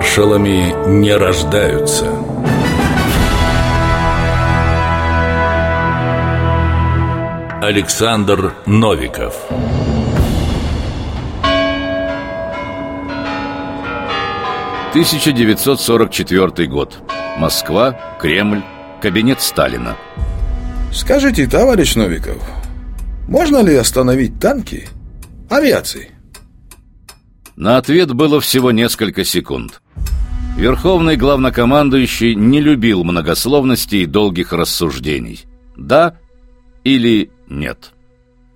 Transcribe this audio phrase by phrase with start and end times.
[0.00, 2.06] Маршалами не рождаются.
[7.60, 9.34] Александр Новиков
[14.92, 16.98] 1944 год.
[17.36, 18.62] Москва, Кремль,
[19.02, 19.98] кабинет Сталина.
[20.94, 22.42] Скажите, товарищ Новиков,
[23.28, 24.88] можно ли остановить танки
[25.50, 26.19] авиацией?
[27.60, 29.82] На ответ было всего несколько секунд.
[30.56, 35.44] Верховный главнокомандующий не любил многословности и долгих рассуждений.
[35.76, 36.16] Да
[36.84, 37.92] или нет?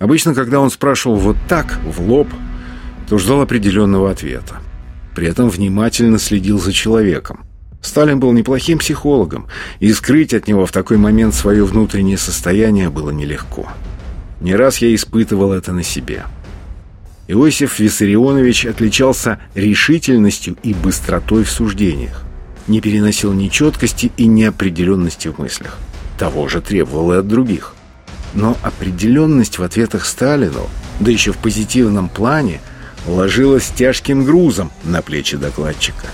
[0.00, 2.26] Обычно, когда он спрашивал вот так, в лоб,
[3.08, 4.56] то ждал определенного ответа.
[5.14, 7.46] При этом внимательно следил за человеком.
[7.80, 9.46] Сталин был неплохим психологом,
[9.78, 13.68] и скрыть от него в такой момент свое внутреннее состояние было нелегко.
[14.40, 16.24] Не раз я испытывал это на себе.
[17.30, 22.22] Иосиф Виссарионович отличался решительностью и быстротой в суждениях.
[22.66, 25.76] Не переносил нечеткости и неопределенности в мыслях.
[26.18, 27.74] Того же требовал и от других.
[28.32, 30.68] Но определенность в ответах Сталину,
[31.00, 32.60] да еще в позитивном плане,
[33.06, 36.06] ложилась тяжким грузом на плечи докладчика.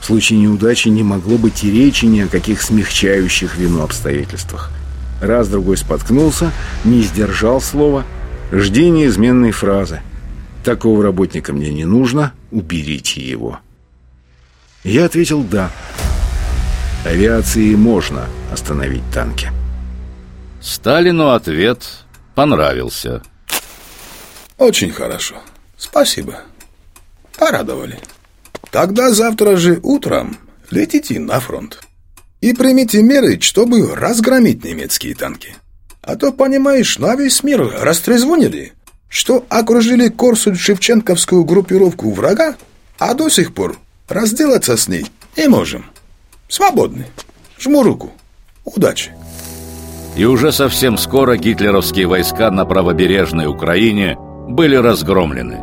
[0.00, 4.70] В случае неудачи не могло быть и речи ни о каких смягчающих вину обстоятельствах.
[5.20, 6.52] Раз-другой споткнулся,
[6.84, 8.04] не сдержал слова.
[8.52, 10.00] Жди неизменной фразы.
[10.64, 13.60] Такого работника мне не нужно, уберите его.
[14.84, 15.70] Я ответил «да».
[17.04, 19.50] Авиации можно остановить танки.
[20.60, 23.22] Сталину ответ понравился.
[24.58, 25.36] Очень хорошо.
[25.78, 26.40] Спасибо.
[27.38, 27.98] Порадовали.
[28.70, 30.36] Тогда завтра же утром
[30.70, 31.80] летите на фронт.
[32.42, 35.56] И примите меры, чтобы разгромить немецкие танки.
[36.02, 38.74] А то, понимаешь, на весь мир растрезвонили,
[39.10, 42.54] что окружили Корсунь-Шевченковскую группировку врага,
[42.98, 43.76] а до сих пор
[44.08, 45.04] разделаться с ней
[45.36, 45.84] не можем.
[46.48, 47.06] Свободны.
[47.58, 48.12] Жму руку.
[48.64, 49.12] Удачи.
[50.16, 54.16] И уже совсем скоро гитлеровские войска на правобережной Украине
[54.48, 55.58] были разгромлены.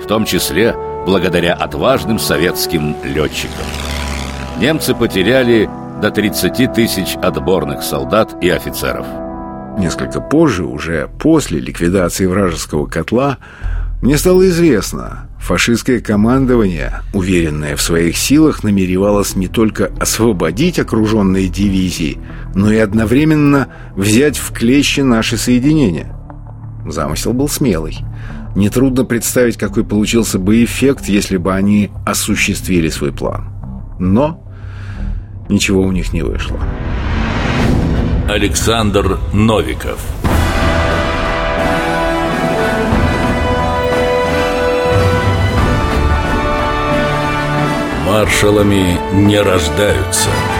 [0.00, 0.74] В том числе
[1.06, 3.66] благодаря отважным советским летчикам.
[4.58, 5.68] Немцы потеряли
[6.00, 9.23] до 30 тысяч отборных солдат и офицеров.
[9.78, 13.38] Несколько позже, уже после ликвидации вражеского котла,
[14.02, 22.18] мне стало известно, фашистское командование, уверенное в своих силах, намеревалось не только освободить окруженные дивизии,
[22.54, 26.14] но и одновременно взять в клещи наши соединения.
[26.86, 27.98] Замысел был смелый.
[28.54, 33.48] Нетрудно представить, какой получился бы эффект, если бы они осуществили свой план.
[33.98, 34.44] Но
[35.48, 36.60] ничего у них не вышло.
[38.28, 40.00] Александр Новиков.
[48.06, 50.30] Маршалами не рождаются–